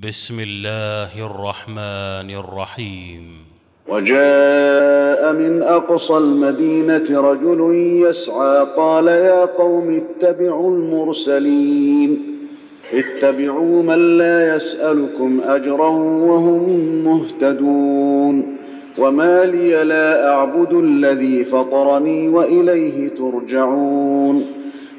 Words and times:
بسم 0.00 0.40
الله 0.40 1.26
الرحمن 1.26 2.30
الرحيم. 2.30 3.20
وجاء 3.88 5.32
من 5.32 5.62
أقصى 5.62 6.16
المدينة 6.16 7.20
رجل 7.20 7.74
يسعى 8.08 8.66
قال 8.76 9.08
يا 9.08 9.44
قوم 9.44 10.02
اتبعوا 10.02 10.76
المرسلين. 10.76 12.22
اتبعوا 12.92 13.82
من 13.82 14.18
لا 14.18 14.56
يسألكم 14.56 15.40
أجرا 15.44 15.88
وهم 15.88 16.70
مهتدون. 17.04 18.56
وما 18.98 19.44
لي 19.44 19.84
لا 19.84 20.34
أعبد 20.34 20.72
الذي 20.72 21.44
فطرني 21.44 22.28
وإليه 22.28 23.08
ترجعون. 23.08 24.61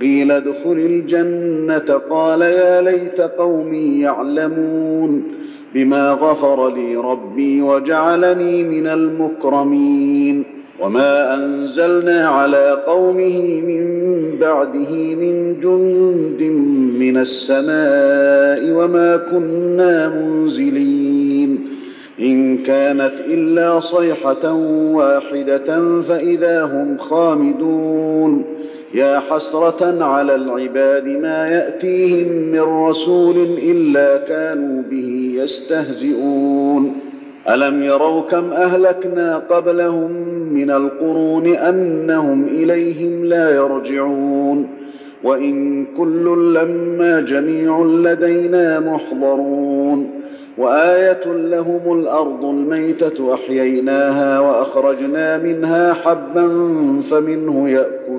قيل 0.00 0.32
ادخل 0.32 0.72
الجنة. 0.72 2.00
قال 2.10 2.40
يا 2.40 2.80
ليت 2.80 3.20
قومي 3.20 4.00
يعلمون 4.00 5.22
بما 5.74 6.10
غفر 6.10 6.74
لي 6.74 6.96
ربي 6.96 7.62
وجعلني 7.62 8.64
من 8.64 8.86
المكرمين. 8.86 10.44
وما 10.80 11.34
أنزلنا 11.34 12.28
على 12.28 12.82
قومه 12.86 13.60
من 13.60 13.84
بعده 14.40 15.14
من 15.14 15.60
جند 15.60 16.42
من 17.00 17.16
السماء 17.16 18.72
وما 18.72 19.16
كنا 19.16 20.08
منزلين. 20.08 21.68
إن 22.20 22.58
كانت 22.58 23.14
إلا 23.28 23.80
صيحة 23.80 24.52
واحدة 24.92 26.02
فإذا 26.02 26.64
هم 26.64 26.98
خامدون. 26.98 28.44
يا 28.94 29.18
حسرة 29.18 30.04
على 30.04 30.34
العباد 30.34 31.08
ما 31.08 31.48
يأتيهم 31.48 32.28
من 32.28 32.60
رسول 32.60 33.36
إلا 33.62 34.16
كانوا 34.16 34.82
به 34.90 35.32
يستهزئون. 35.34 36.92
ألم 37.48 37.82
يروا 37.82 38.22
كم 38.22 38.52
أهلكنا 38.52 39.36
قبلهم 39.36 40.12
من 40.52 40.70
القرون 40.70 41.46
أنهم 41.46 42.44
إليهم 42.44 43.24
لا 43.24 43.56
يرجعون. 43.56 44.68
وإن 45.24 45.86
كل 45.96 46.54
لما 46.54 47.20
جميع 47.20 47.84
لدينا 47.84 48.80
محضرون. 48.80 50.10
وآية 50.58 51.32
لهم 51.32 52.00
الأرض 52.00 52.44
الميتة 52.44 53.34
أحييناها 53.34 54.40
وأخرجنا 54.40 55.38
منها 55.38 55.92
حبا 55.92 56.48
فمنه 57.10 57.68
يأكلون. 57.68 58.17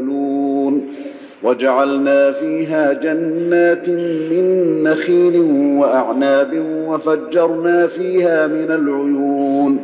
وجعلنا 1.43 2.31
فيها 2.31 2.93
جنات 2.93 3.89
من 4.31 4.83
نخيل 4.83 5.37
وأعناب 5.79 6.49
وفجرنا 6.87 7.87
فيها 7.87 8.47
من 8.47 8.71
العيون 8.71 9.79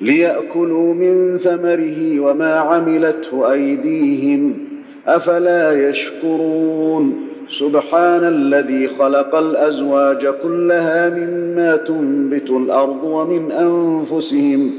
ليأكلوا 0.00 0.94
من 0.94 1.38
ثمره 1.38 2.20
وما 2.20 2.54
عملته 2.54 3.52
أيديهم 3.52 4.54
أفلا 5.06 5.88
يشكرون 5.88 7.16
سبحان 7.58 8.24
الذي 8.24 8.88
خلق 8.88 9.34
الأزواج 9.34 10.26
كلها 10.42 11.10
مما 11.10 11.76
تنبت 11.76 12.50
الأرض 12.50 13.04
ومن 13.04 13.52
أنفسهم 13.52 14.70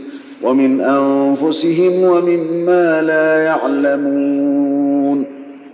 ومن 0.43 0.81
أنفسهم 0.81 2.03
ومما 2.03 3.01
لا 3.01 3.43
يعلمون 3.43 4.84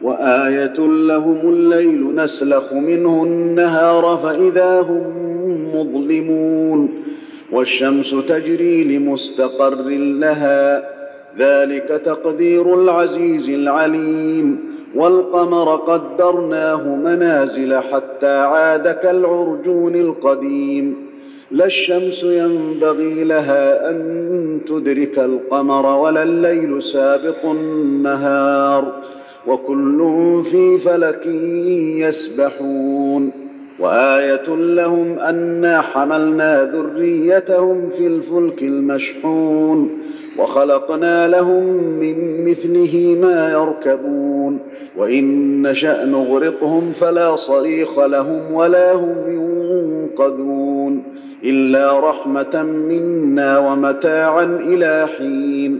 وآية 0.02 0.80
لهم 0.88 1.40
الليل 1.54 2.16
نسلخ 2.16 2.74
منه 2.74 3.24
النهار 3.24 4.20
فإذا 4.24 4.82
هم 4.82 5.04
مظلمون 5.76 6.90
والشمس 7.52 8.16
تجري 8.28 8.84
لمستقر 8.84 9.76
لها 10.20 10.84
ذلك 11.38 12.02
تقدير 12.06 12.82
العزيز 12.82 13.50
العليم 13.50 14.60
والقمر 14.96 15.76
قدرناه 15.76 16.88
منازل 16.96 17.78
حتى 17.80 18.28
عاد 18.38 18.88
كالعرجون 18.88 19.96
القديم 19.96 20.96
لا 21.52 21.66
الشمس 21.66 22.24
ينبغي 22.24 23.24
لها 23.24 23.90
أن 23.90 24.62
تدرك 24.68 25.20
القمر 25.20 25.86
ولا 25.86 26.24
الليل 26.24 26.84
سابق 26.84 27.46
النهار 27.46 28.94
وكل 29.48 30.44
في 30.52 30.80
فلك 30.80 31.26
يسبحون 32.06 33.32
وآية 33.80 34.56
لهم 34.56 35.20
أنا 35.20 35.82
حملنا 35.82 36.64
ذريتهم 36.64 37.90
في 37.90 38.08
الفلك 38.08 38.62
المشحون 38.64 39.90
وخلقنا 40.38 41.28
لهم 41.28 41.64
من 42.00 42.46
مثله 42.50 43.18
ما 43.22 43.52
يركبون 43.52 44.60
وإن 44.98 45.26
نشأ 45.62 46.06
نغرقهم 46.06 46.94
فلا 46.94 47.36
صريخ 47.36 48.00
لهم 48.00 48.54
ولا 48.54 48.94
هم 48.94 49.16
ينقذون 49.28 51.04
إلا 51.44 52.00
رحمة 52.10 52.64
منا 52.64 53.60
ومتاعا 53.60 54.44
إلى 54.44 55.08
حين 55.18 55.80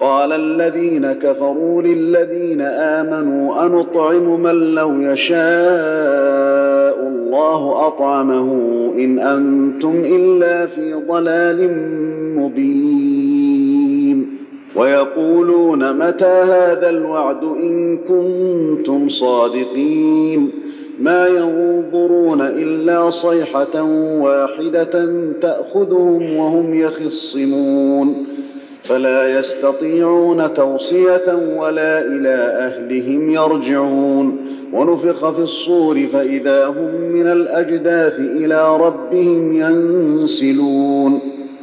قال 0.00 0.32
الذين 0.32 1.12
كفروا 1.12 1.82
للذين 1.82 2.60
آمنوا 2.60 3.66
أنطعم 3.66 4.42
من 4.42 4.74
لو 4.74 5.00
يشاء 5.00 5.40
الله 7.08 7.86
أطعمه 7.86 8.52
إن 8.98 9.18
أنتم 9.18 10.02
إلا 10.04 10.66
في 10.66 10.94
ضلال 11.08 11.70
مبين. 12.38 14.26
ويقولون 14.76 15.92
متى 16.06 16.24
هذا 16.24 16.90
الوعد 16.90 17.44
إن 17.44 17.98
كنتم 17.98 19.08
صادقين؟ 19.08 20.50
ما 21.00 21.26
ينظرون 21.26 22.40
إلا 22.40 23.10
صيحة 23.10 23.82
واحدة 24.20 25.08
تأخذهم 25.42 26.36
وهم 26.36 26.74
يخصمون. 26.74 28.39
فلا 28.90 29.38
يستطيعون 29.38 30.54
توصية 30.54 31.34
ولا 31.56 32.00
إلى 32.00 32.34
أهلهم 32.58 33.30
يرجعون. 33.30 34.46
ونفخ 34.72 35.30
في 35.30 35.42
الصور 35.42 36.06
فإذا 36.12 36.66
هم 36.66 36.94
من 37.12 37.26
الأجداث 37.26 38.18
إلى 38.18 38.76
ربهم 38.76 39.52
ينسلون. 39.52 41.20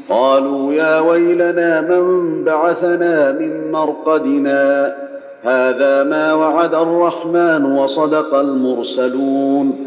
قالوا 0.09 0.73
يا 0.73 0.99
ويلنا 0.99 1.81
من 1.81 2.43
بعثنا 2.43 3.31
من 3.31 3.71
مرقدنا؟ 3.71 4.95
هذا 5.43 6.03
ما 6.03 6.33
وعد 6.33 6.73
الرحمن 6.73 7.65
وصدق 7.65 8.35
المرسلون. 8.35 9.86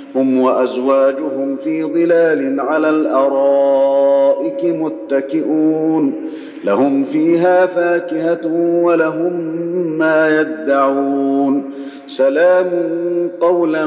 هم 0.15 0.39
وأزواجهم 0.39 1.55
في 1.63 1.83
ظلال 1.83 2.59
على 2.59 2.89
الأرائك 2.89 4.65
متكئون. 4.65 6.13
لهم 6.65 7.03
فيها 7.03 7.65
فاكهة 7.65 8.47
ولهم 8.83 9.33
ما 9.97 10.41
يدعون. 10.41 11.63
سلام 12.07 12.69
قولا 13.41 13.85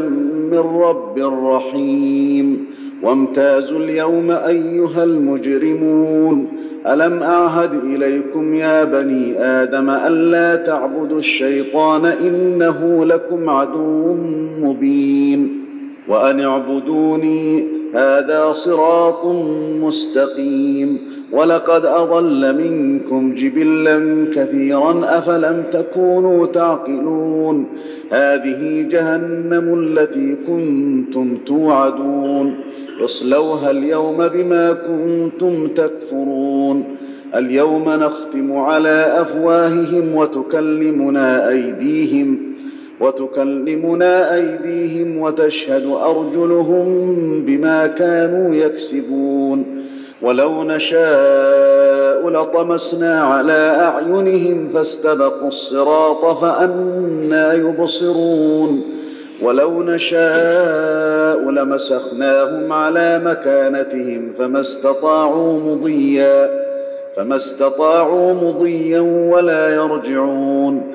من 0.51 0.59
رب 0.59 1.19
رحيم. 1.19 2.67
وامتازوا 3.03 3.79
اليوم 3.79 4.31
أيها 4.31 5.05
المجرمون. 5.05 6.49
ألم 6.87 7.23
أعهد 7.23 7.71
إليكم 7.85 8.55
يا 8.55 8.85
بني 8.85 9.39
آدم 9.39 9.91
الا 9.91 10.57
تعبدوا 10.57 11.19
الشيطان 11.19 12.05
إنه 12.05 13.05
لكم 13.05 13.51
عدو 13.51 14.15
مبين. 14.63 15.64
وأن 16.09 16.41
اعبدوني 16.41 17.67
هذا 17.95 18.53
صراط 18.53 19.27
مستقيم. 19.83 20.99
ولقد 21.33 21.85
أضل 21.85 22.57
منكم 22.59 23.35
جبلا 23.35 24.27
كثيرا 24.35 25.01
أفلم 25.05 25.65
تكونوا 25.73 26.47
تعقلون. 26.47 27.67
هذه 28.11 28.87
جهنم 28.91 29.79
التي 29.79 30.37
كنتم 30.47 31.37
توعدون. 31.47 32.55
اصلوها 33.05 33.71
اليوم 33.71 34.29
بما 34.29 34.73
كنتم 34.73 35.69
تكفرون. 35.69 36.85
اليوم 37.35 37.85
نختم 37.89 38.57
على 38.57 39.17
أفواههم 39.21 40.15
وتكلمنا 40.15 41.49
أيديهم. 41.49 42.54
وتكلمنا 43.01 44.35
أيديهم 44.35 45.19
وتشهد 45.19 45.87
أرجلهم 45.87 46.87
بما 47.47 47.87
كانوا 47.87 48.55
يكسبون. 48.55 49.85
ولو 50.23 50.63
نشاء 50.63 52.29
لطمسنا 52.29 53.23
على 53.23 53.77
أعينهم 53.81 54.69
فاستبقوا 54.75 55.49
الصراط 55.49 56.25
فانى 56.41 57.69
يبصرون. 57.69 58.83
ولو 59.43 59.83
نشاء 59.83 61.51
لمسخناهم 61.51 62.73
على 62.73 63.21
مكانتهم 63.25 64.33
فما 64.39 64.61
استطاعوا 64.61 65.61
مضيا 65.61 66.51
فما 67.17 67.37
استطاعوا 67.37 68.33
مضيا 68.33 69.01
ولا 69.01 69.75
يرجعون. 69.75 70.95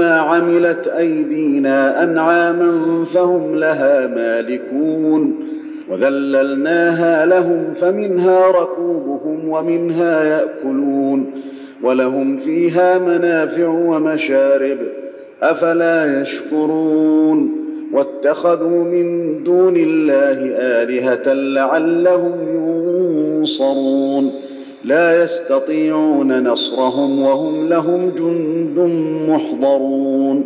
عملت 0.00 0.88
أيدينا 0.88 2.04
أنعاما 2.04 3.04
فهم 3.14 3.56
لها 3.56 4.06
مالكون 4.06 5.34
وذللناها 5.90 7.26
لهم 7.26 7.74
فمنها 7.80 8.48
ركوبهم 8.50 9.48
ومنها 9.48 10.24
يأكلون 10.24 11.30
ولهم 11.82 12.36
فيها 12.36 12.98
منافع 12.98 13.68
ومشارب 13.68 14.78
أفلا 15.42 16.20
يشكرون 16.20 17.62
واتخذوا 17.92 18.84
من 18.84 19.38
دون 19.44 19.76
الله 19.76 20.38
آلهة 20.56 21.32
لعلهم 21.32 22.32
ينصرون 22.54 24.32
لا 24.84 25.24
يستطيعون 25.24 26.48
نصرهم 26.48 27.22
وهم 27.22 27.68
لهم 27.68 28.10
جند 28.10 28.78
محضرون 29.28 30.44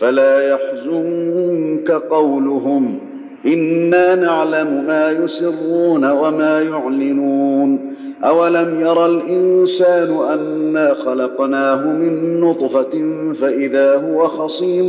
فلا 0.00 0.48
يحزنك 0.48 1.90
قولهم 1.90 2.98
إنا 3.46 4.14
نعلم 4.14 4.84
ما 4.86 5.10
يسرون 5.10 6.10
وما 6.10 6.62
يعلنون 6.62 7.94
أولم 8.24 8.80
ير 8.80 9.06
الإنسان 9.06 10.16
أنا 10.32 10.94
خلقناه 10.94 11.86
من 11.86 12.40
نطفة 12.40 13.22
فإذا 13.40 13.96
هو 13.96 14.26
خصيم 14.26 14.88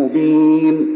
مبين 0.00 0.95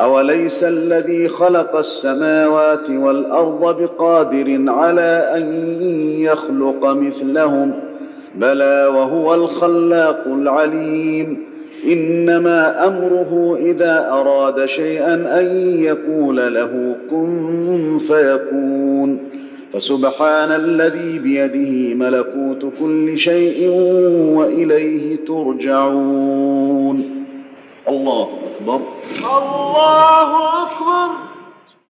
اوليس 0.00 0.64
الذي 0.64 1.28
خلق 1.28 1.76
السماوات 1.76 2.90
والارض 2.90 3.82
بقادر 3.82 4.64
على 4.68 5.32
ان 5.36 5.52
يخلق 6.20 6.86
مثلهم؟ 6.86 7.72
بلى 8.34 8.90
وهو 8.94 9.34
الخلاق 9.34 10.24
العليم. 10.26 11.38
انما 11.86 12.86
امره 12.86 13.58
اذا 13.62 14.08
اراد 14.10 14.66
شيئا 14.66 15.14
ان 15.14 15.46
يقول 15.80 16.36
له 16.36 16.96
كن 17.10 17.98
فيكون. 17.98 19.18
فسبحان 19.72 20.52
الذي 20.52 21.18
بيده 21.18 21.94
ملكوت 21.94 22.72
كل 22.80 23.18
شيء 23.18 23.68
واليه 24.36 25.16
ترجعون. 25.26 27.21
الله 27.88 28.28
أكبر. 28.56 28.80
الله 29.18 30.62
أكبر. 30.62 31.21